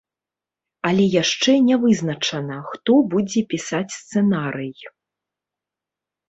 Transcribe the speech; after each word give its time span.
Але 0.87 1.03
яшчэ 1.21 1.51
не 1.67 1.77
вызначана, 1.83 2.57
хто 2.71 2.91
будзе 3.13 3.45
пісаць 3.53 3.93
сцэнарый. 3.99 4.73